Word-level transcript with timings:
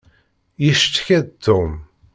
Yecetka-d 0.63 1.27
Tom. 1.43 1.71